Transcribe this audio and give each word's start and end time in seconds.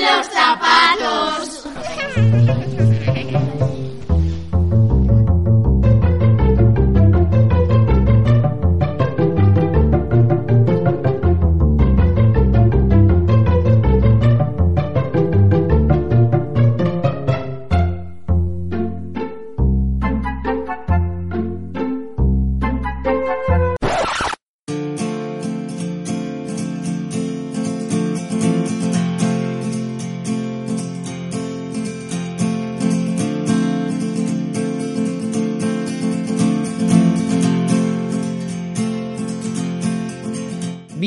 los 0.00 0.26
zapatos. 0.26 1.63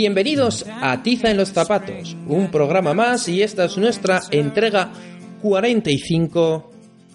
Bienvenidos 0.08 0.66
a 0.70 1.04
Tiza 1.04 1.32
en 1.32 1.36
los 1.36 1.52
Zapatos, 1.52 2.16
un 2.28 2.50
programa 2.50 2.94
más 2.94 3.28
y 3.28 3.42
esta 3.42 3.66
es 3.66 3.78
nuestra 3.78 4.22
entrega 4.32 4.90
45 5.42 6.72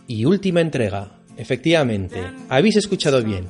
y 0.09 0.27
última 0.27 0.61
entrega. 0.61 1.09
Efectivamente, 1.39 2.21
habéis 2.51 2.77
escuchado 2.77 3.23
bien. 3.23 3.47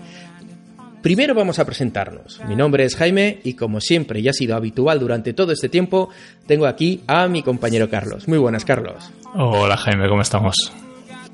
Primero 1.02 1.34
vamos 1.34 1.58
a 1.58 1.64
presentarnos. 1.64 2.40
Mi 2.46 2.54
nombre 2.54 2.84
es 2.84 2.94
Jaime 2.94 3.40
y 3.42 3.54
como 3.54 3.80
siempre 3.80 4.20
y 4.20 4.28
ha 4.28 4.32
sido 4.32 4.54
habitual 4.54 5.00
durante 5.00 5.32
todo 5.32 5.50
este 5.50 5.68
tiempo, 5.68 6.08
tengo 6.46 6.66
aquí 6.66 7.00
a 7.08 7.26
mi 7.26 7.42
compañero 7.42 7.90
Carlos. 7.90 8.28
Muy 8.28 8.38
buenas, 8.38 8.64
Carlos. 8.64 9.10
Hola 9.34 9.76
Jaime, 9.76 10.08
¿cómo 10.08 10.22
estamos? 10.22 10.72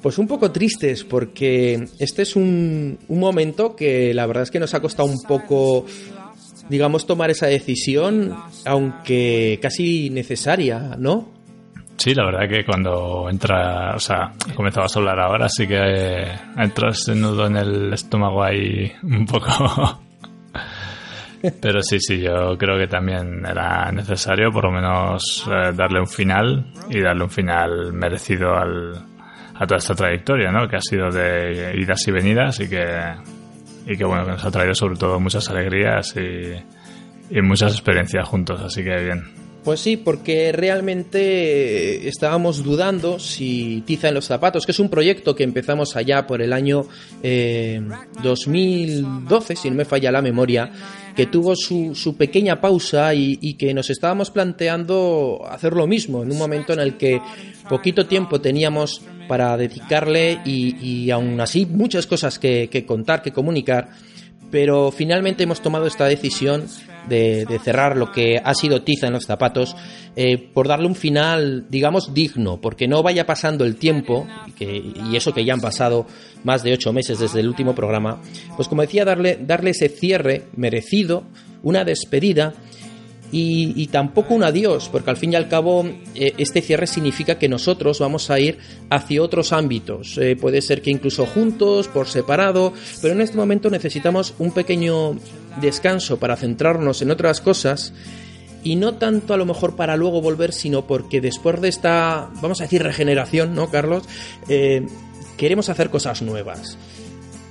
Pues 0.00 0.16
un 0.16 0.26
poco 0.26 0.50
tristes 0.50 1.04
porque 1.04 1.86
este 1.98 2.22
es 2.22 2.36
un, 2.36 2.98
un 3.06 3.20
momento 3.20 3.76
que 3.76 4.14
la 4.14 4.24
verdad 4.24 4.44
es 4.44 4.50
que 4.50 4.60
nos 4.60 4.72
ha 4.72 4.80
costado 4.80 5.10
un 5.10 5.20
poco 5.24 5.84
digamos, 6.68 7.06
tomar 7.06 7.30
esa 7.30 7.46
decisión, 7.46 8.36
aunque 8.64 9.58
casi 9.60 10.10
necesaria, 10.10 10.96
¿no? 10.98 11.38
Sí, 11.98 12.14
la 12.14 12.24
verdad 12.26 12.48
que 12.48 12.64
cuando 12.64 13.28
entra, 13.28 13.96
o 13.96 13.98
sea, 13.98 14.32
comenzabas 14.54 14.94
a 14.94 14.98
hablar 15.00 15.18
ahora, 15.18 15.48
sí 15.48 15.66
que 15.66 15.76
eh, 15.76 16.32
entras 16.56 17.08
nudo 17.08 17.46
en 17.46 17.56
el 17.56 17.92
estómago 17.92 18.44
ahí 18.44 18.92
un 19.02 19.26
poco. 19.26 20.00
Pero 21.60 21.82
sí, 21.82 21.98
sí, 22.00 22.20
yo 22.20 22.56
creo 22.56 22.78
que 22.78 22.86
también 22.86 23.44
era 23.44 23.90
necesario 23.90 24.50
por 24.50 24.64
lo 24.64 24.72
menos 24.72 25.44
eh, 25.48 25.72
darle 25.74 26.00
un 26.00 26.08
final 26.08 26.72
y 26.88 27.00
darle 27.00 27.24
un 27.24 27.30
final 27.30 27.92
merecido 27.92 28.54
al, 28.56 28.92
a 29.54 29.66
toda 29.66 29.78
esta 29.78 29.94
trayectoria, 29.94 30.52
¿no? 30.52 30.68
Que 30.68 30.76
ha 30.76 30.80
sido 30.80 31.10
de 31.10 31.74
idas 31.76 32.06
y 32.06 32.10
venidas 32.12 32.60
y 32.60 32.68
que 32.68 32.86
y 33.88 33.96
que 33.96 34.04
bueno, 34.04 34.24
que 34.24 34.32
nos 34.32 34.44
ha 34.44 34.50
traído 34.50 34.74
sobre 34.74 34.96
todo 34.96 35.18
muchas 35.18 35.48
alegrías 35.48 36.14
y, 36.16 37.40
muchas 37.40 37.72
experiencias 37.72 38.26
juntos, 38.26 38.60
así 38.60 38.84
que 38.84 38.96
bien. 39.02 39.24
Pues 39.64 39.80
sí, 39.80 39.96
porque 39.96 40.52
realmente 40.52 42.08
estábamos 42.08 42.62
dudando 42.62 43.18
si 43.18 43.82
Tiza 43.84 44.08
en 44.08 44.14
los 44.14 44.24
zapatos, 44.26 44.64
que 44.64 44.72
es 44.72 44.78
un 44.78 44.88
proyecto 44.88 45.34
que 45.34 45.44
empezamos 45.44 45.94
allá 45.96 46.26
por 46.26 46.40
el 46.40 46.52
año 46.52 46.86
eh, 47.22 47.82
2012, 48.22 49.56
si 49.56 49.68
no 49.68 49.76
me 49.76 49.84
falla 49.84 50.10
la 50.10 50.22
memoria, 50.22 50.70
que 51.14 51.26
tuvo 51.26 51.56
su, 51.56 51.94
su 51.94 52.16
pequeña 52.16 52.60
pausa 52.60 53.12
y, 53.12 53.54
que 53.54 53.74
nos 53.74 53.90
estábamos 53.90 54.30
planteando 54.30 55.44
hacer 55.50 55.72
lo 55.74 55.86
mismo, 55.86 56.22
en 56.22 56.30
un 56.30 56.38
momento 56.38 56.72
en 56.72 56.80
el 56.80 56.96
que 56.96 57.20
poquito 57.68 58.06
tiempo 58.06 58.40
teníamos 58.40 59.02
para 59.28 59.56
dedicarle 59.56 60.40
y, 60.44 61.10
aún 61.10 61.40
así 61.40 61.66
muchas 61.66 62.06
cosas 62.06 62.38
que, 62.38 62.68
que 62.68 62.84
contar, 62.84 63.22
que 63.22 63.30
comunicar 63.32 63.90
pero 64.50 64.90
finalmente 64.90 65.44
hemos 65.44 65.60
tomado 65.60 65.86
esta 65.86 66.06
decisión 66.06 66.66
de, 67.08 67.46
cerrar 67.62 67.96
lo 67.96 68.12
que 68.12 68.40
ha 68.42 68.54
sido 68.54 68.82
tiza 68.82 69.06
en 69.06 69.12
los 69.14 69.24
zapatos 69.24 69.76
eh, 70.16 70.38
por 70.38 70.68
darle 70.68 70.86
un 70.86 70.94
final, 70.94 71.66
digamos, 71.68 72.14
digno, 72.14 72.60
porque 72.60 72.88
no 72.88 73.02
vaya 73.02 73.26
pasando 73.26 73.64
el 73.64 73.76
tiempo, 73.76 74.26
y 74.58 75.16
eso 75.16 75.32
que 75.32 75.44
ya 75.44 75.54
han 75.54 75.60
pasado 75.60 76.06
más 76.44 76.62
de 76.62 76.72
ocho 76.72 76.92
meses 76.92 77.18
desde 77.18 77.40
el 77.40 77.48
último 77.48 77.74
programa, 77.74 78.20
pues 78.56 78.68
como 78.68 78.82
decía, 78.82 79.04
darle, 79.04 79.38
darle 79.40 79.70
ese 79.70 79.88
cierre 79.88 80.44
merecido, 80.56 81.24
una 81.62 81.84
despedida 81.84 82.54
y, 83.30 83.72
y, 83.76 83.88
tampoco 83.88 84.34
un 84.34 84.44
adiós, 84.44 84.88
porque 84.90 85.10
al 85.10 85.16
fin 85.16 85.32
y 85.32 85.36
al 85.36 85.48
cabo 85.48 85.84
eh, 86.14 86.32
este 86.38 86.62
cierre 86.62 86.86
significa 86.86 87.38
que 87.38 87.48
nosotros 87.48 87.98
vamos 87.98 88.30
a 88.30 88.40
ir 88.40 88.58
hacia 88.90 89.22
otros 89.22 89.52
ámbitos. 89.52 90.16
Eh, 90.18 90.36
puede 90.36 90.62
ser 90.62 90.80
que 90.80 90.90
incluso 90.90 91.26
juntos, 91.26 91.88
por 91.88 92.06
separado, 92.06 92.72
pero 93.02 93.14
en 93.14 93.20
este 93.20 93.36
momento 93.36 93.70
necesitamos 93.70 94.34
un 94.38 94.52
pequeño 94.52 95.18
descanso 95.60 96.18
para 96.18 96.36
centrarnos 96.36 97.02
en 97.02 97.10
otras 97.10 97.40
cosas 97.40 97.92
y 98.64 98.76
no 98.76 98.94
tanto 98.94 99.34
a 99.34 99.36
lo 99.36 99.46
mejor 99.46 99.76
para 99.76 99.96
luego 99.96 100.20
volver, 100.20 100.52
sino 100.52 100.86
porque 100.86 101.20
después 101.20 101.60
de 101.60 101.68
esta, 101.68 102.30
vamos 102.40 102.60
a 102.60 102.64
decir, 102.64 102.82
regeneración, 102.82 103.54
¿no, 103.54 103.70
Carlos? 103.70 104.04
Eh, 104.48 104.86
queremos 105.36 105.68
hacer 105.68 105.90
cosas 105.90 106.22
nuevas. 106.22 106.76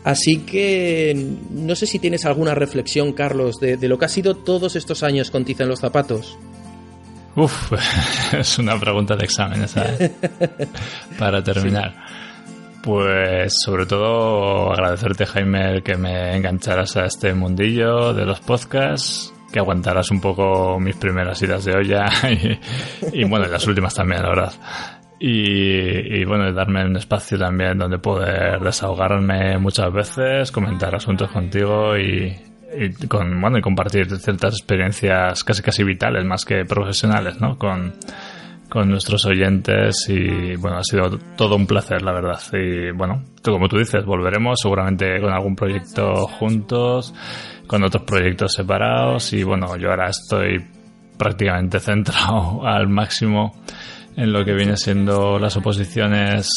Así 0.07 0.37
que 0.37 1.35
no 1.51 1.75
sé 1.75 1.85
si 1.85 1.99
tienes 1.99 2.23
alguna 2.23 2.55
reflexión, 2.55 3.11
Carlos, 3.11 3.57
de, 3.57 3.75
de 3.75 3.89
lo 3.89 3.99
que 3.99 4.05
ha 4.05 4.07
sido 4.07 4.35
todos 4.35 4.77
estos 4.77 5.03
años 5.03 5.31
con 5.31 5.43
Tiza 5.43 5.63
en 5.63 5.69
los 5.69 5.81
zapatos. 5.81 6.37
Uf, 7.35 7.73
es 8.33 8.57
una 8.57 8.79
pregunta 8.79 9.17
de 9.17 9.25
examen, 9.25 9.67
¿sabes? 9.67 10.11
Para 11.19 11.43
terminar. 11.43 11.91
Sí. 11.91 12.79
Pues 12.83 13.53
sobre 13.61 13.85
todo 13.85 14.71
agradecerte, 14.71 15.25
Jaime, 15.25 15.81
que 15.83 15.97
me 15.97 16.37
engancharas 16.37 16.95
a 16.95 17.05
este 17.05 17.33
mundillo 17.33 18.13
de 18.13 18.25
los 18.25 18.39
podcasts, 18.39 19.33
que 19.51 19.59
aguantaras 19.59 20.09
un 20.09 20.21
poco 20.21 20.79
mis 20.79 20.95
primeras 20.95 21.41
idas 21.41 21.65
de 21.65 21.75
olla 21.75 22.05
y, 22.31 22.57
y 23.11 23.25
bueno, 23.25 23.45
las 23.47 23.67
últimas 23.67 23.93
también, 23.93 24.21
la 24.21 24.29
verdad. 24.29 24.53
Y, 25.19 26.23
bueno, 26.25 26.51
darme 26.53 26.85
un 26.85 26.95
espacio 26.95 27.39
también 27.39 27.77
donde 27.77 27.97
poder 27.97 28.59
desahogarme 28.59 29.57
muchas 29.57 29.91
veces, 29.91 30.51
comentar 30.51 30.93
asuntos 30.93 31.31
contigo 31.31 31.97
y, 31.97 32.35
con 33.07 33.41
bueno 33.41 33.57
y 33.57 33.61
compartir 33.61 34.15
ciertas 34.19 34.53
experiencias 34.53 35.43
casi 35.43 35.63
casi 35.63 35.83
vitales 35.83 36.23
más 36.23 36.45
que 36.45 36.65
profesionales, 36.65 37.41
¿no? 37.41 37.57
Con, 37.57 37.95
con 38.69 38.89
nuestros 38.89 39.25
oyentes 39.25 40.07
y 40.09 40.55
bueno, 40.57 40.77
ha 40.77 40.83
sido 40.83 41.17
todo 41.35 41.55
un 41.55 41.65
placer, 41.65 42.03
la 42.03 42.11
verdad. 42.11 42.39
Y 42.53 42.91
bueno, 42.91 43.23
como 43.43 43.67
tú 43.67 43.77
dices, 43.77 44.05
volveremos 44.05 44.59
seguramente 44.61 45.19
con 45.19 45.33
algún 45.33 45.55
proyecto 45.55 46.27
juntos, 46.27 47.13
con 47.65 47.83
otros 47.83 48.03
proyectos 48.03 48.53
separados 48.53 49.33
y 49.33 49.43
bueno, 49.43 49.75
yo 49.77 49.89
ahora 49.89 50.09
estoy 50.09 50.63
prácticamente 51.17 51.79
centrado 51.79 52.65
al 52.67 52.87
máximo 52.87 53.53
en 54.17 54.33
lo 54.33 54.43
que 54.43 54.53
viene 54.53 54.75
siendo 54.75 55.39
las 55.39 55.55
oposiciones 55.55 56.49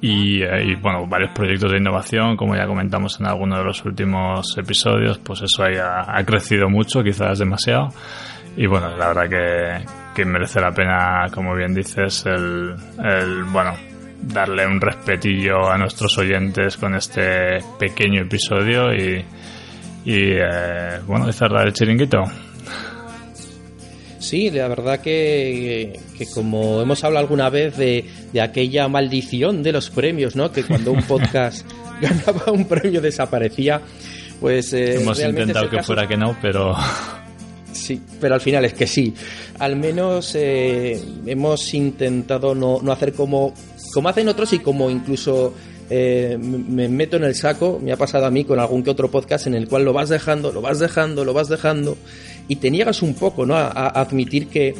y, 0.00 0.42
y, 0.42 0.74
bueno, 0.74 1.06
varios 1.06 1.30
proyectos 1.32 1.72
de 1.72 1.78
innovación, 1.78 2.36
como 2.36 2.54
ya 2.54 2.66
comentamos 2.66 3.18
en 3.20 3.26
alguno 3.26 3.58
de 3.58 3.64
los 3.64 3.84
últimos 3.84 4.58
episodios, 4.58 5.18
pues 5.18 5.42
eso 5.42 5.62
ha, 5.62 6.18
ha 6.18 6.24
crecido 6.24 6.68
mucho, 6.68 7.02
quizás 7.02 7.38
demasiado. 7.38 7.88
Y 8.56 8.66
bueno, 8.66 8.96
la 8.96 9.12
verdad 9.12 9.84
que, 10.14 10.24
merece 10.24 10.60
la 10.60 10.72
pena, 10.72 11.26
como 11.32 11.54
bien 11.54 11.72
dices, 11.72 12.26
el, 12.26 12.74
el, 13.04 13.44
bueno, 13.44 13.72
darle 14.20 14.66
un 14.66 14.80
respetillo 14.80 15.70
a 15.70 15.78
nuestros 15.78 16.18
oyentes 16.18 16.76
con 16.76 16.96
este 16.96 17.58
pequeño 17.78 18.22
episodio 18.22 18.92
y, 18.92 19.24
y 20.04 20.32
eh, 20.32 20.98
bueno, 21.06 21.30
cerrar 21.32 21.68
el 21.68 21.72
chiringuito. 21.72 22.24
Sí, 24.18 24.50
la 24.50 24.68
verdad 24.68 25.00
que, 25.00 25.98
que, 26.16 26.26
como 26.26 26.82
hemos 26.82 27.04
hablado 27.04 27.24
alguna 27.24 27.50
vez 27.50 27.76
de, 27.76 28.04
de, 28.32 28.40
aquella 28.40 28.88
maldición 28.88 29.62
de 29.62 29.72
los 29.72 29.90
premios, 29.90 30.34
¿no? 30.34 30.50
Que 30.50 30.64
cuando 30.64 30.92
un 30.92 31.02
podcast 31.02 31.64
ganaba 32.00 32.52
un 32.52 32.66
premio 32.66 33.00
desaparecía. 33.00 33.80
Pues 34.40 34.72
eh, 34.72 35.00
hemos 35.00 35.20
intentado 35.20 35.68
que 35.68 35.82
fuera 35.82 36.06
que 36.06 36.16
no, 36.16 36.36
pero 36.40 36.74
Sí, 37.72 38.00
pero 38.20 38.34
al 38.34 38.40
final 38.40 38.64
es 38.64 38.74
que 38.74 38.86
sí. 38.86 39.14
Al 39.58 39.76
menos 39.76 40.34
eh, 40.34 41.00
hemos 41.26 41.74
intentado 41.74 42.54
no, 42.54 42.80
no, 42.82 42.92
hacer 42.92 43.12
como, 43.12 43.54
como 43.92 44.08
hacen 44.08 44.28
otros 44.28 44.52
y 44.52 44.58
como 44.58 44.90
incluso 44.90 45.54
eh, 45.90 46.36
me 46.38 46.88
meto 46.88 47.16
en 47.16 47.24
el 47.24 47.34
saco, 47.34 47.78
me 47.82 47.92
ha 47.92 47.96
pasado 47.96 48.26
a 48.26 48.30
mí 48.30 48.44
con 48.44 48.58
algún 48.58 48.82
que 48.82 48.90
otro 48.90 49.10
podcast 49.10 49.46
en 49.46 49.54
el 49.54 49.68
cual 49.68 49.84
lo 49.84 49.92
vas 49.92 50.08
dejando, 50.08 50.52
lo 50.52 50.60
vas 50.60 50.78
dejando, 50.78 51.24
lo 51.24 51.32
vas 51.32 51.48
dejando 51.48 51.96
y 52.48 52.56
te 52.56 52.70
niegas 52.70 53.02
un 53.02 53.14
poco 53.14 53.46
¿no? 53.46 53.54
a, 53.56 53.68
admitir 53.70 54.48
que, 54.48 54.74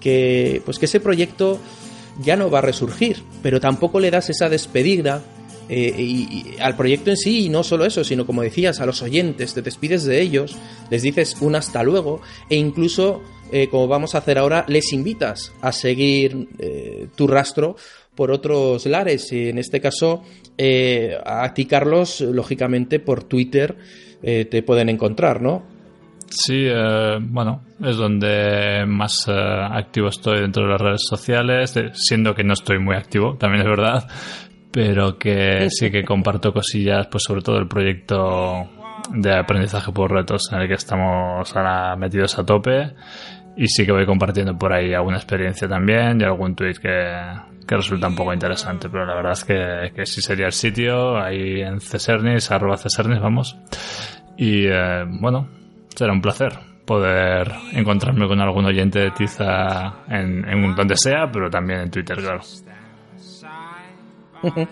que, 0.00 0.62
pues 0.64 0.78
que 0.78 0.86
ese 0.86 1.00
proyecto 1.00 1.60
ya 2.22 2.36
no 2.36 2.50
va 2.50 2.58
a 2.58 2.62
resurgir, 2.62 3.22
pero 3.42 3.60
tampoco 3.60 4.00
le 4.00 4.10
das 4.10 4.30
esa 4.30 4.48
despedida 4.48 5.22
eh, 5.72 5.94
y, 5.96 6.56
al 6.60 6.76
proyecto 6.76 7.10
en 7.10 7.16
sí, 7.16 7.46
y 7.46 7.48
no 7.48 7.62
solo 7.62 7.84
eso, 7.84 8.02
sino 8.02 8.26
como 8.26 8.42
decías, 8.42 8.80
a 8.80 8.86
los 8.86 9.02
oyentes, 9.02 9.54
te 9.54 9.62
despides 9.62 10.04
de 10.04 10.20
ellos, 10.20 10.56
les 10.90 11.02
dices 11.02 11.36
un 11.40 11.54
hasta 11.54 11.84
luego, 11.84 12.20
e 12.48 12.56
incluso, 12.56 13.22
eh, 13.52 13.68
como 13.68 13.86
vamos 13.86 14.16
a 14.16 14.18
hacer 14.18 14.38
ahora, 14.38 14.64
les 14.66 14.92
invitas 14.92 15.52
a 15.60 15.70
seguir 15.70 16.48
eh, 16.58 17.06
tu 17.14 17.28
rastro 17.28 17.76
por 18.16 18.32
otros 18.32 18.84
lares. 18.86 19.32
Y 19.32 19.48
en 19.48 19.58
este 19.58 19.80
caso, 19.80 20.24
a 21.24 21.54
ti, 21.54 21.64
Carlos, 21.66 22.20
lógicamente 22.20 22.98
por 22.98 23.24
Twitter 23.24 23.76
te 24.20 24.62
pueden 24.62 24.90
encontrar, 24.90 25.40
¿no? 25.40 25.62
Sí, 26.30 26.68
bueno, 27.20 27.62
es 27.82 27.96
donde 27.96 28.84
más 28.86 29.28
activo 29.28 30.08
estoy 30.08 30.40
dentro 30.40 30.62
de 30.62 30.70
las 30.70 30.80
redes 30.80 31.02
sociales, 31.08 31.74
siendo 31.94 32.34
que 32.34 32.44
no 32.44 32.52
estoy 32.52 32.78
muy 32.78 32.94
activo, 32.94 33.36
también 33.36 33.62
es 33.62 33.68
verdad, 33.68 34.08
pero 34.70 35.18
que 35.18 35.68
sí 35.70 35.90
que 35.90 36.04
comparto 36.04 36.52
cosillas, 36.52 37.08
pues 37.08 37.24
sobre 37.24 37.42
todo 37.42 37.58
el 37.58 37.66
proyecto 37.66 38.68
de 39.12 39.34
aprendizaje 39.34 39.90
por 39.90 40.12
retos 40.12 40.52
en 40.52 40.60
el 40.60 40.68
que 40.68 40.74
estamos 40.74 41.56
ahora 41.56 41.96
metidos 41.96 42.38
a 42.38 42.46
tope 42.46 42.94
y 43.56 43.66
sí 43.66 43.84
que 43.84 43.92
voy 43.92 44.06
compartiendo 44.06 44.56
por 44.56 44.72
ahí 44.72 44.94
alguna 44.94 45.16
experiencia 45.16 45.68
también 45.68 46.20
y 46.20 46.24
algún 46.24 46.54
tweet 46.54 46.74
que, 46.74 47.12
que 47.66 47.76
resulta 47.76 48.08
un 48.08 48.14
poco 48.14 48.32
interesante, 48.32 48.88
pero 48.88 49.04
la 49.04 49.14
verdad 49.16 49.32
es 49.32 49.44
que, 49.44 49.92
que 49.94 50.06
sí 50.06 50.20
sería 50.20 50.46
el 50.46 50.52
sitio, 50.52 51.18
ahí 51.18 51.60
en 51.60 51.80
Cesernis, 51.80 52.50
arroba 52.50 52.76
Cesernis, 52.76 53.20
vamos. 53.20 53.58
Y 54.36 54.66
eh, 54.66 55.04
bueno, 55.20 55.48
será 56.00 56.14
un 56.14 56.22
placer 56.22 56.58
poder 56.86 57.52
encontrarme 57.74 58.26
con 58.26 58.40
algún 58.40 58.64
oyente 58.64 59.00
de 59.00 59.10
Tiza 59.10 60.02
en, 60.08 60.48
en 60.48 60.74
donde 60.74 60.96
sea, 60.96 61.30
pero 61.30 61.50
también 61.50 61.80
en 61.80 61.90
Twitter, 61.90 62.16
claro. 62.16 62.40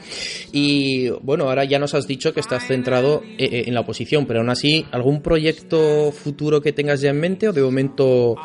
y 0.53 1.11
bueno, 1.21 1.45
ahora 1.45 1.65
ya 1.65 1.79
nos 1.79 1.95
has 1.95 2.07
dicho 2.07 2.33
que 2.33 2.41
estás 2.41 2.67
centrado 2.67 3.23
eh, 3.23 3.45
eh, 3.45 3.65
en 3.67 3.75
la 3.75 3.81
oposición, 3.81 4.25
pero 4.25 4.41
aún 4.41 4.49
así, 4.49 4.87
¿algún 4.91 5.21
proyecto 5.21 6.11
futuro 6.11 6.63
que 6.63 6.73
tengas 6.73 7.03
ya 7.03 7.11
en 7.11 7.21
mente 7.21 7.47
o 7.47 7.53
de 7.53 7.61
momento 7.61 8.37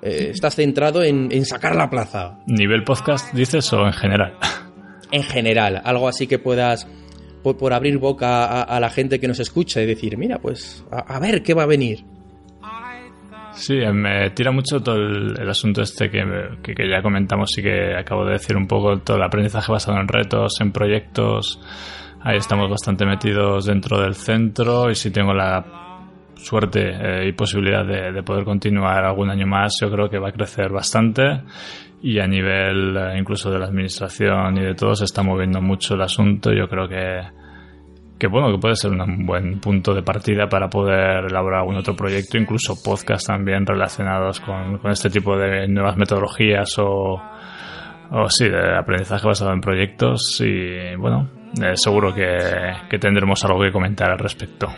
eh, 0.00 0.28
estás 0.30 0.54
centrado 0.54 1.02
en, 1.02 1.44
sacar 1.44 1.74
la 1.74 1.90
plaza? 1.90 2.38
¿Nivel 2.46 2.84
podcast 2.84 3.34
dices 3.34 3.72
o 3.72 3.84
en 3.84 3.92
general? 3.92 4.38
En 5.10 5.24
general, 5.24 5.82
algo 5.84 6.08
así 6.08 6.26
que 6.26 6.38
puedas, 6.38 6.88
por, 7.42 7.74
abrir 7.74 7.98
boca 7.98 8.62
a, 8.62 8.80
la 8.80 8.88
gente 8.88 9.20
que 9.20 9.28
nos 9.28 9.40
escucha 9.40 9.82
y 9.82 9.84
decir, 9.84 10.16
mira, 10.16 10.38
pues 10.38 10.86
a 10.90 11.20
ver 11.20 11.42
qué 11.42 11.52
va 11.52 11.64
a 11.64 11.66
venir. 11.66 12.02
Sí, 13.54 13.74
me 13.92 14.30
tira 14.30 14.50
mucho 14.50 14.80
todo 14.80 14.96
el, 14.96 15.48
asunto 15.48 15.82
este 15.82 16.10
que, 16.10 16.22
que, 16.62 16.88
ya 16.88 17.02
comentamos 17.02 17.56
y 17.58 17.62
que 17.62 17.94
acabo 17.94 18.24
de 18.24 18.32
decir 18.32 18.56
un 18.56 18.66
poco, 18.66 18.98
todo 18.98 19.18
el 19.18 19.22
aprendizaje 19.22 19.70
basado 19.70 20.00
en 20.00 20.08
retos, 20.08 20.60
en 20.60 20.72
proyectos. 20.72 21.60
Ahí 22.22 22.38
estamos 22.38 22.70
bastante 22.70 23.04
metidos 23.04 23.66
dentro 23.66 24.00
del 24.00 24.14
centro 24.14 24.90
y 24.90 24.94
si 24.94 25.10
tengo 25.10 25.34
la 25.34 25.64
suerte 26.36 26.80
eh, 26.80 27.28
y 27.28 27.32
posibilidad 27.32 27.84
de, 27.84 28.22
poder 28.22 28.44
continuar 28.44 29.04
algún 29.04 29.30
año 29.30 29.46
más, 29.46 29.76
yo 29.80 29.90
creo 29.90 30.08
que 30.08 30.18
va 30.18 30.30
a 30.30 30.32
crecer 30.32 30.70
bastante 30.70 31.42
y 32.02 32.18
a 32.18 32.26
nivel 32.26 32.96
eh, 32.96 33.18
incluso 33.18 33.50
de 33.50 33.58
la 33.58 33.66
administración 33.66 34.56
y 34.56 34.60
de 34.60 34.74
todo 34.74 34.94
se 34.94 35.04
está 35.04 35.22
moviendo 35.22 35.60
mucho 35.60 35.94
el 35.94 36.02
asunto. 36.02 36.52
Yo 36.52 36.68
creo 36.68 36.88
que 36.88 37.20
que 38.22 38.28
bueno, 38.28 38.52
que 38.52 38.58
puede 38.58 38.76
ser 38.76 38.92
un 38.92 39.26
buen 39.26 39.58
punto 39.58 39.92
de 39.92 40.04
partida 40.04 40.48
para 40.48 40.70
poder 40.70 41.24
elaborar 41.24 41.62
algún 41.62 41.74
otro 41.74 41.96
proyecto, 41.96 42.38
incluso 42.38 42.80
podcast 42.80 43.26
también 43.26 43.66
relacionados 43.66 44.38
con, 44.38 44.78
este 44.92 45.10
tipo 45.10 45.36
de 45.36 45.66
nuevas 45.66 45.96
metodologías 45.96 46.78
o, 46.78 47.20
o 48.12 48.30
sí, 48.30 48.48
de 48.48 48.78
aprendizaje 48.78 49.26
basado 49.26 49.52
en 49.52 49.60
proyectos 49.60 50.40
y 50.40 50.94
bueno, 50.94 51.28
eh, 51.60 51.72
seguro 51.74 52.14
que, 52.14 52.38
que 52.88 52.96
tendremos 53.00 53.44
algo 53.44 53.60
que 53.60 53.72
comentar 53.72 54.08
al 54.12 54.20
respecto. 54.20 54.68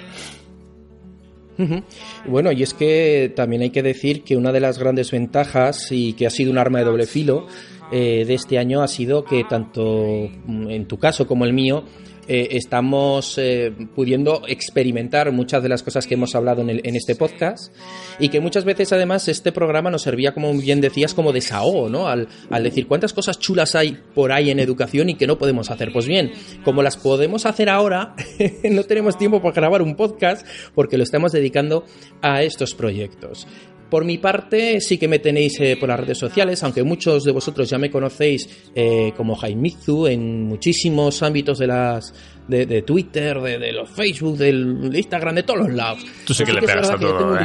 Bueno, 2.27 2.51
y 2.51 2.63
es 2.63 2.73
que 2.73 3.31
también 3.37 3.61
hay 3.61 3.71
que 3.71 3.83
decir 3.83 4.25
que 4.25 4.39
una 4.39 4.53
de 4.53 4.61
las 4.61 4.79
grandes 4.79 5.11
ventajas 5.11 5.93
y 5.93 6.15
que 6.15 6.27
ha 6.27 6.31
sido 6.31 6.51
un 6.51 6.57
arma 6.57 6.79
de 6.79 6.87
doble 6.87 7.07
filo 7.07 7.47
eh, 7.93 8.25
de 8.25 8.33
este 8.33 8.59
año 8.59 8.81
ha 8.81 8.89
sido 8.89 9.23
que 9.23 9.45
tanto 9.45 10.31
en 10.49 10.87
tu 10.87 10.97
caso 10.97 11.27
como 11.27 11.45
el 11.45 11.53
mío 11.53 11.85
eh, 12.27 12.49
estamos 12.53 13.37
eh, 13.39 13.73
pudiendo 13.95 14.43
experimentar 14.49 15.31
muchas 15.33 15.63
de 15.63 15.69
las 15.69 15.83
cosas 15.83 16.07
que 16.07 16.15
hemos 16.15 16.35
hablado 16.35 16.63
en, 16.63 16.97
este 16.97 17.15
podcast 17.15 17.75
y 18.19 18.29
que 18.29 18.41
muchas 18.41 18.65
veces 18.65 18.93
además 18.93 19.29
este 19.29 19.53
programa 19.53 19.91
nos 19.91 20.03
servía, 20.03 20.33
como 20.33 20.53
bien 20.55 20.81
decías, 20.81 21.15
como 21.15 21.33
desahogo, 21.33 21.89
¿no? 21.89 22.09
Al, 22.09 22.29
decir 22.63 22.87
cuántas 22.87 23.13
cosas 23.13 23.39
chulas 23.39 23.75
hay 23.75 23.99
por 24.15 24.33
ahí 24.33 24.51
en 24.51 24.59
educación 24.59 25.11
y 25.11 25.17
que 25.17 25.27
no 25.27 25.39
podemos 25.39 25.71
hacer. 25.71 25.93
Pues 25.93 26.07
bien, 26.07 26.33
como 26.65 26.83
las 26.83 26.97
podemos 26.97 27.47
hacer 27.47 27.69
ahora, 27.69 28.15
no 28.71 28.85
tenemos 28.85 29.19
tiempo 29.19 29.43
para 29.43 29.55
grabar 29.55 29.83
un 29.83 29.97
podcast 29.97 30.47
porque 30.75 30.97
lo 30.97 31.03
estamos 31.03 31.33
dedicando 31.33 31.85
a 32.23 32.43
estos 32.43 32.75
proyectos. 32.75 33.47
Por 33.95 34.05
mi 34.05 34.19
parte, 34.19 34.81
sí 34.81 34.99
que 34.99 35.07
me 35.07 35.21
tenéis 35.21 35.61
eh, 35.61 35.77
por 35.79 35.89
las 35.89 36.01
redes 36.01 36.19
sociales, 36.19 36.61
aunque 36.65 36.83
muchos 36.83 37.23
de 37.23 37.31
vosotros 37.31 37.71
ya 37.71 37.79
me 37.79 37.93
conocéis 37.93 38.49
eh, 38.75 39.13
como 39.17 39.37
Jaimizu 39.37 40.09
en 40.09 40.49
muchísimos 40.49 41.23
ámbitos 41.23 41.61
de 41.61 41.69
las 41.69 42.13
de, 42.49 42.83
Twitter, 42.83 43.41
de, 43.41 43.73
los 43.73 43.89
Facebook, 43.89 44.37
del 44.37 44.91
Instagram, 44.93 45.37
de 45.37 45.45
todos 45.45 45.61
los 45.61 45.73
lados. 45.73 46.05
Tú 46.27 46.35
sí 46.35 46.43
que, 46.43 46.53
le 46.53 46.63
pegas 46.63 46.91
a 46.91 46.99
todo. 46.99 47.39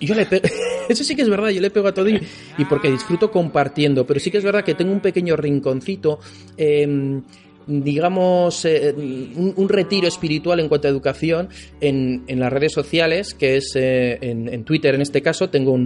yo 0.00 0.14
le 0.14 0.28
Eso 0.88 1.02
sí 1.02 1.16
que 1.16 1.22
es 1.22 1.28
verdad, 1.28 1.48
yo 1.48 1.60
le 1.60 1.70
pego 1.70 1.88
a 1.88 1.92
todo 1.92 2.08
y, 2.08 2.20
porque 2.68 2.88
disfruto 2.88 3.28
compartiendo, 3.32 4.06
pero 4.06 4.20
sí 4.20 4.30
que 4.30 4.38
es 4.38 4.44
verdad 4.44 4.62
que 4.62 4.74
tengo 4.74 4.92
un 4.92 5.00
pequeño 5.00 5.34
rinconcito. 5.34 6.20
Em, 6.56 7.20
digamos, 7.68 8.64
eh, 8.64 8.94
un, 8.96 9.68
retiro 9.68 10.08
espiritual 10.08 10.58
en 10.58 10.68
cuanto 10.68 10.88
a 10.88 10.90
educación 10.90 11.50
en, 11.80 12.24
en 12.26 12.40
las 12.40 12.50
redes 12.50 12.72
sociales, 12.72 13.34
que 13.34 13.56
es 13.56 13.72
eh, 13.76 14.18
en, 14.22 14.64
Twitter 14.64 14.94
en 14.94 15.02
este 15.02 15.20
caso, 15.20 15.50
tengo 15.50 15.78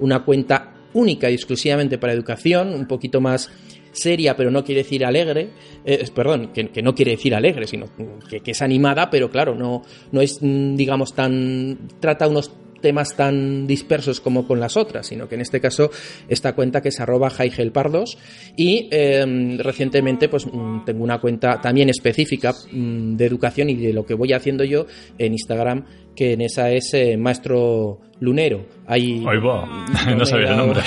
una 0.00 0.24
cuenta 0.24 0.74
única 0.94 1.30
y 1.30 1.34
exclusivamente 1.34 1.98
para 1.98 2.14
educación, 2.14 2.72
un 2.72 2.86
poquito 2.86 3.20
más 3.20 3.50
seria, 3.92 4.34
pero 4.34 4.50
no 4.50 4.64
quiere 4.64 4.82
decir 4.82 5.04
alegre, 5.04 5.50
eh, 5.84 6.04
perdón, 6.14 6.52
que, 6.52 6.82
no 6.82 6.94
quiere 6.94 7.12
decir 7.12 7.34
alegre, 7.34 7.66
sino 7.66 7.86
que, 8.28 8.40
que, 8.40 8.50
es 8.52 8.62
animada, 8.62 9.10
pero 9.10 9.30
claro, 9.30 9.54
no, 9.54 9.82
no 10.12 10.20
es, 10.22 10.38
digamos, 10.40 11.14
tan, 11.14 11.88
trata 12.00 12.28
unos 12.28 12.50
temas 12.80 13.16
tan 13.16 13.66
dispersos 13.66 14.20
como 14.20 14.46
con 14.46 14.60
las 14.60 14.76
otras, 14.76 15.06
sino 15.06 15.28
que 15.28 15.34
en 15.34 15.40
este 15.40 15.60
caso 15.60 15.90
esta 16.28 16.54
cuenta 16.54 16.80
que 16.80 16.88
es 16.90 17.00
arroba 17.00 17.32
Pardos 17.72 18.18
y 18.56 18.88
em, 18.90 19.58
recientemente 19.58 20.28
pues 20.28 20.46
mm, 20.46 20.84
tengo 20.84 21.04
una 21.04 21.20
cuenta 21.20 21.60
también 21.60 21.88
específica 21.88 22.54
mm, 22.72 23.16
de 23.16 23.26
educación 23.26 23.70
y 23.70 23.76
de 23.76 23.92
lo 23.92 24.04
que 24.04 24.14
voy 24.14 24.32
haciendo 24.32 24.64
yo 24.64 24.86
en 25.18 25.32
Instagram 25.32 25.84
que 26.14 26.32
en 26.32 26.40
esa 26.40 26.70
es 26.70 26.92
eh, 26.94 27.16
Maestro 27.16 28.00
Lunero. 28.20 28.64
Ahí, 28.86 29.20
no, 30.16 30.24
sabía 30.24 30.50
el 30.50 30.56
nombre. 30.56 30.80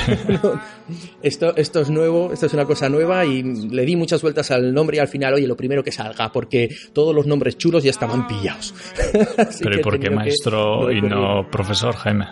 esto, 1.22 1.56
esto 1.56 1.82
es 1.82 1.90
nuevo, 1.90 2.32
esto 2.34 2.46
es 2.48 2.54
una 2.54 2.66
cosa 2.66 2.90
nueva 2.90 3.26
y 3.26 3.44
le 3.44 3.86
di 3.86 3.96
muchas 3.96 4.22
vueltas 4.22 4.52
al 4.52 4.74
nombre 4.74 4.98
y 4.98 5.00
al 5.00 5.08
final, 5.08 5.34
oye, 5.34 5.48
lo 5.48 5.56
primero 5.58 5.84
que 5.84 5.92
salga, 5.92 6.32
porque 6.32 6.74
todos 6.94 7.14
los 7.14 7.28
nombres 7.28 7.58
chulos 7.58 7.84
ya 7.84 7.92
estaban 7.92 8.28
pillados. 8.28 8.74
Pero 9.62 9.80
¿y 9.80 9.82
por 9.82 10.00
qué 10.00 10.10
maestro 10.10 10.92
y 10.92 11.02
no 11.02 11.48
profesor, 11.50 11.96
Jaime? 11.96 12.26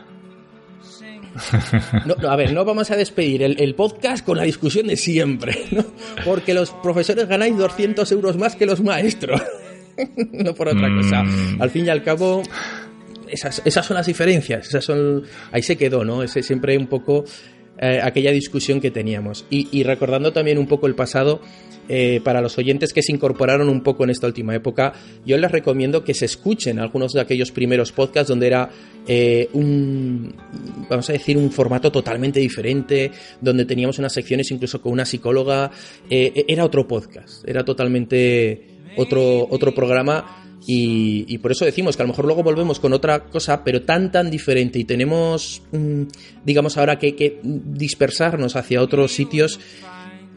No, 2.06 2.30
a 2.30 2.36
ver, 2.36 2.52
no 2.52 2.66
vamos 2.66 2.90
a 2.90 2.96
despedir 2.96 3.44
el, 3.44 3.76
podcast 3.76 4.26
con 4.26 4.38
la 4.38 4.44
discusión 4.44 4.88
de 4.88 4.98
siempre, 4.98 5.66
¿no? 5.72 5.86
Porque 6.26 6.56
los 6.56 6.72
profesores 6.72 7.28
ganáis 7.28 7.56
200 7.56 8.12
euros 8.12 8.38
más 8.38 8.56
que 8.56 8.66
los 8.66 8.82
maestros. 8.82 9.40
no 10.32 10.56
por 10.56 10.70
otra 10.70 10.90
cosa. 10.96 11.24
Mm. 11.24 11.62
Al 11.62 11.70
fin 11.70 11.86
y 11.86 11.90
al 11.90 12.04
cabo, 12.04 12.42
esas, 13.30 13.62
esas 13.66 13.86
son 13.86 13.96
las 13.96 14.08
diferencias. 14.08 14.68
Esas 14.68 14.84
son, 14.84 15.24
ahí 15.52 15.62
se 15.62 15.76
quedó, 15.76 16.04
¿no? 16.04 16.24
Ese 16.24 16.44
siempre 16.44 16.78
un 16.78 16.88
poco 16.88 17.26
eh, 17.80 18.00
aquella 18.02 18.32
discusión 18.32 18.82
que 18.82 18.90
teníamos. 18.90 19.46
Y, 19.52 19.84
recordando 19.84 20.34
también 20.34 20.58
un 20.58 20.66
poco 20.66 20.88
el 20.88 20.96
pasado, 20.96 21.42
eh, 21.88 22.22
para 22.24 22.42
los 22.42 22.58
oyentes 22.58 22.92
que 22.92 23.04
se 23.04 23.12
incorporaron 23.12 23.70
un 23.70 23.82
poco 23.82 24.04
en 24.04 24.10
esta 24.10 24.26
última 24.26 24.56
época, 24.56 24.94
yo 25.28 25.38
les 25.38 25.52
recomiendo 25.52 26.04
que 26.04 26.16
se 26.16 26.26
escuchen 26.26 26.80
algunos 26.80 27.14
de 27.14 27.22
aquellos 27.22 27.52
primeros 27.52 27.92
podcasts 27.92 28.30
donde 28.30 28.48
era 28.48 28.70
eh, 29.08 29.48
un, 29.54 30.34
vamos 30.90 31.08
a 31.12 31.14
decir, 31.14 31.38
un 31.38 31.52
formato 31.52 31.92
totalmente 31.92 32.40
diferente, 32.40 33.12
donde 33.42 33.66
teníamos 33.66 34.00
unas 34.00 34.14
secciones 34.14 34.50
incluso 34.50 34.82
con 34.82 34.92
una 34.92 35.06
psicóloga. 35.06 35.70
era 36.10 36.66
otro 36.66 36.88
podcast, 36.88 37.48
era 37.48 37.64
totalmente 37.64 38.66
otro, 38.98 39.48
otro 39.52 39.74
programa 39.76 40.47
Y, 40.70 41.38
por 41.38 41.54
eso 41.54 41.64
decimos 41.64 41.96
que 41.96 42.04
a 42.04 42.06
lo 42.06 42.10
mejor 42.10 42.26
luego 42.26 42.44
volvemos 42.44 42.82
con 42.82 42.92
otra 42.92 43.24
cosa, 43.24 43.64
pero 43.64 43.84
tan, 43.84 44.12
tan 44.12 44.30
diferente 44.30 44.78
y 44.78 44.84
tenemos, 44.84 45.62
mm, 45.72 46.04
digamos 46.44 46.78
ahora 46.78 47.00
que, 47.00 47.16
que 47.16 47.40
dispersarnos 47.42 48.58
hacia 48.58 48.82
otros 48.82 49.14
sitios 49.14 49.62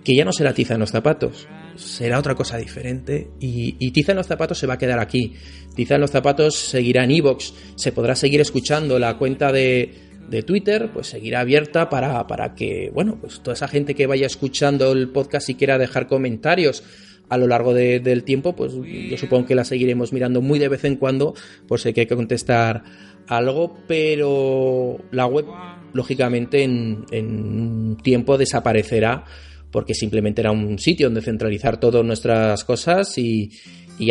que 0.05 0.15
ya 0.15 0.25
no 0.25 0.33
será 0.33 0.55
tiza 0.55 0.75
en 0.75 0.81
los 0.81 0.91
zapatos, 0.91 1.49
será 1.77 2.19
otra 2.19 2.37
cosa 2.37 2.57
diferente 2.59 3.29
y, 3.41 3.91
tiza 3.91 4.13
en 4.13 4.19
los 4.19 4.29
zapatos 4.29 4.59
se 4.59 4.69
va 4.69 4.75
a 4.75 4.79
quedar 4.79 5.01
aquí. 5.01 5.35
Tiza 5.75 5.97
en 5.97 6.01
los 6.01 6.11
zapatos 6.11 6.55
seguirá 6.55 7.05
en 7.05 7.11
Evox, 7.11 7.53
se 7.75 7.91
podrá 7.91 8.15
seguir 8.15 8.41
escuchando 8.41 9.01
la 9.01 9.19
cuenta 9.19 9.51
de, 9.51 9.93
de 10.29 10.43
Twitter, 10.43 10.91
pues 10.93 11.09
seguirá 11.09 11.41
abierta 11.41 11.89
para, 11.89 12.27
para 12.27 12.55
que, 12.55 12.91
bueno, 12.95 13.19
pues 13.21 13.41
toda 13.41 13.55
esa 13.55 13.69
gente 13.69 13.97
que 13.97 14.07
vaya 14.07 14.27
escuchando 14.27 14.93
el 14.93 15.09
podcast 15.09 15.49
y 15.51 15.55
quiera 15.57 15.77
dejar 15.77 16.07
comentarios 16.07 16.85
a 17.31 17.39
lo 17.39 17.47
largo 17.47 17.73
del 17.73 18.25
tiempo, 18.25 18.57
pues 18.57 18.73
yo 18.75 19.17
supongo 19.17 19.47
que 19.47 19.55
la 19.55 19.65
seguiremos 19.65 20.13
mirando 20.13 20.43
muy 20.43 20.59
de 20.59 20.69
vez 20.69 20.85
en 20.85 20.97
cuando, 20.97 21.35
por 21.69 21.79
si 21.79 21.89
hay 21.89 21.95
que 21.95 22.09
contestar 22.09 22.83
algo, 23.29 23.79
pero 23.87 24.99
la 25.13 25.27
web, 25.27 25.47
lógicamente, 25.93 26.65
en, 26.65 27.05
un 27.13 27.99
tiempo 28.03 28.37
desaparecerá, 28.37 29.25
porque 29.71 29.95
simplemente 29.95 30.41
era 30.41 30.51
un 30.51 30.81
sitio 30.81 31.07
donde 31.07 31.23
centralizar 31.23 31.79
todas 31.79 32.05
nuestras 32.05 32.65
cosas 32.65 33.17
y, 33.17 33.53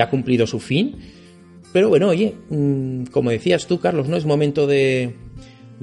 ha 0.01 0.09
cumplido 0.09 0.47
su 0.47 0.61
fin. 0.61 0.95
Pero 1.73 1.89
bueno, 1.89 2.07
oye, 2.07 2.33
mm, 2.49 3.05
como 3.11 3.31
decías 3.31 3.67
tú, 3.67 3.79
Carlos, 3.79 4.07
¿no? 4.07 4.15
Es 4.15 4.25
momento 4.25 4.65
de 4.65 5.13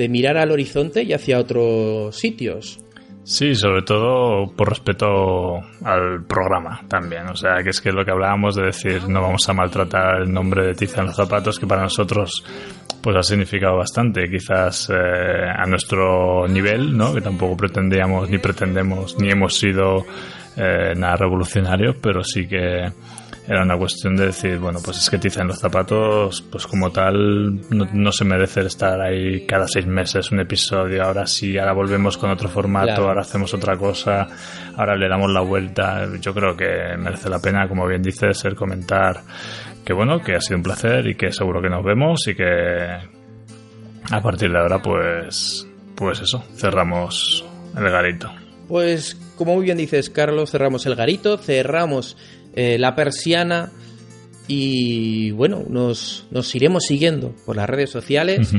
mirar 0.08 0.38
al 0.38 0.52
horizonte 0.52 1.02
y 1.02 1.12
hacia 1.12 1.38
otros 1.38 2.16
sitios. 2.16 2.80
Sí, 3.26 3.56
sobre 3.56 3.82
todo 3.82 4.46
por 4.54 4.68
respeto 4.68 5.56
al 5.82 6.22
programa 6.28 6.80
también. 6.86 7.28
O 7.28 7.34
sea, 7.34 7.56
que 7.64 7.70
es 7.70 7.80
que 7.80 7.90
lo 7.90 8.04
que 8.04 8.12
hablábamos 8.12 8.54
de 8.54 8.66
decir 8.66 9.08
no 9.08 9.20
vamos 9.20 9.48
a 9.48 9.52
maltratar 9.52 10.22
el 10.22 10.32
nombre 10.32 10.64
de 10.64 10.74
Tiza 10.74 11.00
en 11.00 11.08
los 11.08 11.16
zapatos, 11.16 11.58
que 11.58 11.66
para 11.66 11.82
nosotros 11.82 12.44
pues 13.02 13.16
ha 13.16 13.24
significado 13.24 13.78
bastante, 13.78 14.30
quizás 14.30 14.90
eh, 14.90 14.94
a 14.94 15.66
nuestro 15.66 16.46
nivel, 16.46 16.96
¿no? 16.96 17.12
Que 17.12 17.20
tampoco 17.20 17.56
pretendíamos 17.56 18.30
ni 18.30 18.38
pretendemos 18.38 19.18
ni 19.18 19.28
hemos 19.28 19.58
sido 19.58 20.06
eh, 20.56 20.94
nada 20.96 21.16
revolucionarios, 21.16 21.96
pero 22.00 22.22
sí 22.24 22.46
que 22.46 22.90
era 23.48 23.62
una 23.62 23.76
cuestión 23.76 24.16
de 24.16 24.26
decir, 24.26 24.58
bueno, 24.58 24.80
pues 24.84 24.98
es 24.98 25.08
que 25.08 25.18
te 25.18 25.28
dicen 25.28 25.46
los 25.46 25.60
zapatos, 25.60 26.42
pues 26.50 26.66
como 26.66 26.90
tal, 26.90 27.60
no, 27.70 28.12
se 28.12 28.24
merece 28.24 28.62
estar 28.62 29.00
ahí 29.00 29.46
cada 29.46 29.68
seis 29.68 29.86
meses 29.86 30.32
un 30.32 30.40
episodio, 30.40 31.04
ahora 31.04 31.26
sí, 31.26 31.56
ahora 31.56 31.72
volvemos 31.72 32.18
con 32.18 32.30
otro 32.30 32.48
formato, 32.48 33.06
ahora 33.06 33.20
hacemos 33.20 33.54
otra 33.54 33.76
cosa, 33.76 34.26
ahora 34.76 34.96
le 34.96 35.08
damos 35.08 35.30
la 35.30 35.42
vuelta. 35.42 36.08
Yo 36.20 36.34
creo 36.34 36.56
que 36.56 36.96
merece 36.98 37.28
la 37.28 37.38
pena, 37.38 37.68
como 37.68 37.86
bien 37.86 38.02
dices, 38.02 38.44
el 38.44 38.56
comentar 38.56 39.20
que 39.84 39.92
bueno, 39.92 40.20
que 40.20 40.34
ha 40.34 40.40
sido 40.40 40.56
un 40.56 40.64
placer 40.64 41.06
y 41.06 41.14
que 41.14 41.30
seguro 41.30 41.62
que 41.62 41.70
nos 41.70 41.84
vemos 41.84 42.26
y 42.26 42.34
que 42.34 42.44
a 44.10 44.20
partir 44.20 44.50
de 44.50 44.58
ahora, 44.58 44.82
pues, 44.82 45.64
pues 45.94 46.20
eso, 46.20 46.42
cerramos 46.56 47.44
el 47.76 47.88
garito. 47.88 48.28
Pues 48.66 49.16
como 49.36 49.54
muy 49.54 49.64
bien 49.64 49.78
dices, 49.78 50.10
Carlos, 50.10 50.50
cerramos 50.50 50.86
el 50.86 50.94
garito, 50.94 51.38
cerramos 51.38 52.16
eh, 52.54 52.78
la 52.78 52.94
persiana 52.94 53.70
y 54.48 55.30
bueno, 55.32 55.64
nos, 55.68 56.26
nos, 56.30 56.54
iremos 56.54 56.84
siguiendo 56.84 57.34
por 57.44 57.56
las 57.56 57.68
redes 57.68 57.90
sociales 57.90 58.52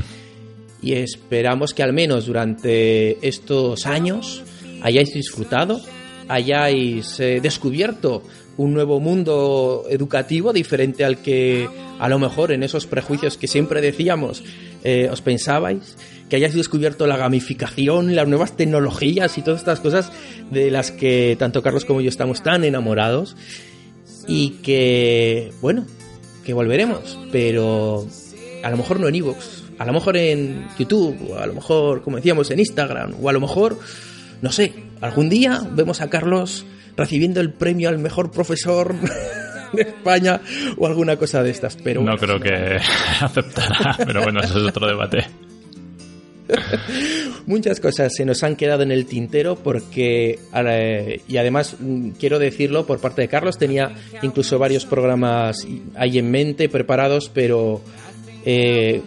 y 0.82 0.94
esperamos 0.94 1.74
que 1.74 1.84
al 1.84 1.94
menos 1.94 2.26
durante 2.26 3.26
estos 3.28 3.86
años 3.86 4.44
hayáis 4.82 5.14
disfrutado, 5.14 5.82
hayáis 6.28 7.20
eh, 7.20 7.40
descubierto 7.42 8.24
un 8.58 8.74
nuevo 8.74 9.00
mundo 9.00 9.86
educativo 9.90 10.52
diferente 10.52 11.06
al 11.06 11.22
que 11.22 11.70
a 12.00 12.10
lo 12.10 12.20
mejor 12.20 12.52
en 12.52 12.64
esos 12.64 12.86
prejuicios 12.88 13.38
que 13.38 13.48
siempre 13.48 13.82
decíamos 13.82 14.44
eh, 14.84 15.10
os 15.12 15.22
pensabais, 15.22 15.98
que 16.30 16.36
hayáis 16.36 16.54
descubierto 16.54 17.08
la 17.08 17.18
gamificación, 17.18 18.16
las 18.16 18.28
nuevas 18.28 18.56
tecnologías 18.56 19.38
y 19.38 19.42
todas 19.42 19.62
estas 19.62 19.80
cosas 19.80 20.12
de 20.52 20.72
las 20.72 20.92
que 20.92 21.36
tanto 21.40 21.62
Carlos 21.62 21.86
como 21.86 22.02
yo 22.02 22.10
estamos 22.10 22.44
tan 22.44 22.64
enamorados 22.64 23.36
y 24.28 24.52
que, 24.62 25.52
bueno, 25.62 25.86
que 26.44 26.54
volveremos, 26.54 27.18
pero 27.32 28.08
a 28.64 28.70
lo 28.70 28.78
mejor 28.78 29.00
no 29.00 29.08
en 29.08 29.16
Evox, 29.16 29.64
a 29.78 29.86
lo 29.86 29.94
mejor 29.94 30.18
en 30.18 30.68
YouTube, 30.78 31.32
o 31.32 31.38
a 31.38 31.46
lo 31.46 31.54
mejor, 31.54 32.02
como 32.02 32.18
decíamos, 32.18 32.52
en 32.52 32.60
Instagram, 32.60 33.16
o 33.22 33.30
a 33.30 33.34
lo 33.34 33.40
mejor, 33.40 33.80
no 34.42 34.52
sé, 34.52 34.74
algún 35.02 35.30
día 35.30 35.62
vemos 35.72 36.02
a 36.02 36.10
Carlos 36.10 36.66
recibiendo 36.96 37.40
el 37.40 37.54
premio 37.54 37.90
al 37.90 38.00
mejor 38.00 38.32
profesor 38.32 38.96
de 39.74 39.82
España 39.84 40.42
o 40.78 40.88
alguna 40.88 41.18
cosa 41.18 41.44
de 41.44 41.52
estas, 41.52 41.76
pero... 41.76 42.02
No 42.02 42.18
creo 42.18 42.40
que 42.40 42.52
aceptará, 43.22 43.96
pero 44.06 44.24
bueno, 44.24 44.40
eso 44.42 44.60
es 44.60 44.66
otro 44.66 44.88
debate. 44.88 45.26
Muchas 47.46 47.80
cosas 47.80 48.14
se 48.16 48.26
nos 48.26 48.44
han 48.44 48.56
quedado 48.56 48.84
en 48.84 48.92
el 48.92 49.06
tintero 49.06 49.56
porque, 49.56 50.40
y 51.28 51.38
además 51.38 51.76
mm, 51.80 52.12
quiero 52.12 52.40
decirlo 52.40 52.86
por 52.86 53.00
parte 53.00 53.22
de 53.22 53.28
Carlos, 53.28 53.58
tenía 53.58 53.94
incluso 54.22 54.60
varios 54.60 54.86
programas 54.86 55.68
ahí 55.96 56.18
en 56.18 56.32
mente 56.32 56.70
preparados, 56.70 57.30
pero 57.34 57.82
eh, 58.46 59.02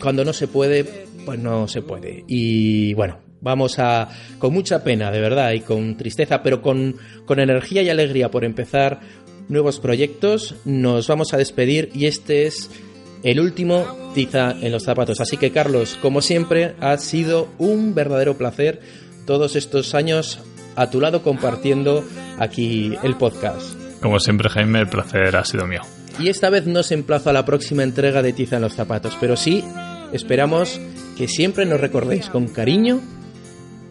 cuando 0.00 0.24
no 0.24 0.32
se 0.32 0.48
puede, 0.48 0.84
pues 1.24 1.38
no 1.38 1.68
se 1.68 1.82
puede. 1.82 2.24
Y 2.26 2.94
bueno, 2.94 3.18
vamos 3.40 3.78
a, 3.78 4.08
con 4.38 4.52
mucha 4.52 4.82
pena, 4.82 5.10
de 5.10 5.20
verdad, 5.20 5.52
y 5.52 5.60
con 5.60 5.96
tristeza, 5.96 6.42
pero 6.42 6.62
con, 6.62 6.96
con 7.26 7.38
energía 7.40 7.82
y 7.82 7.90
alegría 7.90 8.30
por 8.30 8.44
empezar 8.44 9.00
nuevos 9.48 9.80
proyectos, 9.80 10.54
nos 10.64 11.08
vamos 11.08 11.34
a 11.34 11.36
despedir 11.36 11.90
y 11.94 12.06
este 12.06 12.46
es 12.46 12.70
el 13.22 13.40
último 13.40 14.12
tiza 14.14 14.52
en 14.60 14.72
los 14.72 14.84
zapatos. 14.84 15.20
Así 15.20 15.36
que 15.36 15.50
Carlos, 15.50 15.98
como 16.00 16.20
siempre, 16.20 16.74
ha 16.80 16.96
sido 16.98 17.48
un 17.58 17.94
verdadero 17.94 18.36
placer 18.36 18.80
todos 19.26 19.56
estos 19.56 19.94
años 19.94 20.40
a 20.76 20.90
tu 20.90 21.00
lado 21.00 21.22
compartiendo 21.22 22.04
aquí 22.38 22.94
el 23.02 23.16
podcast. 23.16 23.74
Como 24.00 24.20
siempre, 24.20 24.50
Jaime, 24.50 24.80
el 24.80 24.88
placer 24.88 25.34
ha 25.36 25.44
sido 25.44 25.66
mío. 25.66 25.80
Y 26.18 26.28
esta 26.28 26.50
vez 26.50 26.66
no 26.66 26.82
se 26.82 26.94
emplaza 26.94 27.30
a 27.30 27.32
la 27.32 27.44
próxima 27.44 27.82
entrega 27.82 28.22
de 28.22 28.32
Tiza 28.32 28.56
en 28.56 28.62
los 28.62 28.74
zapatos, 28.74 29.16
pero 29.20 29.36
sí 29.36 29.64
esperamos 30.12 30.80
que 31.16 31.26
siempre 31.26 31.66
nos 31.66 31.80
recordéis 31.80 32.28
con 32.28 32.46
cariño 32.48 33.00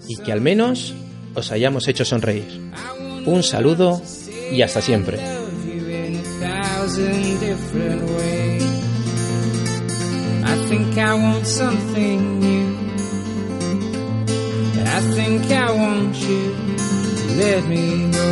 y 0.07 0.17
que 0.17 0.31
al 0.31 0.41
menos 0.41 0.93
os 1.33 1.51
hayamos 1.51 1.87
hecho 1.87 2.05
sonreír. 2.05 2.45
Un 3.25 3.43
saludo 3.43 4.01
y 4.51 4.61
hasta 4.61 4.81
siempre. 4.81 5.42
I 10.45 10.55
think 10.67 10.95
I 10.95 11.15
want 11.15 11.47
something 11.47 12.39
new. 12.39 12.77
I 14.77 14.99
think 15.15 15.51
I 15.51 15.71
want 15.71 16.15
you 16.17 16.55
to 17.17 17.25
let 17.41 17.65
me 17.65 18.11
go. 18.11 18.29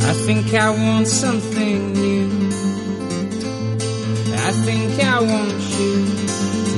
I 0.00 0.12
think 0.26 0.54
I 0.54 0.70
want 0.70 1.06
something 1.06 1.92
new. 1.92 2.48
I 4.34 4.50
think 4.64 5.04
I 5.04 5.20
want 5.20 5.60
you 5.78 6.17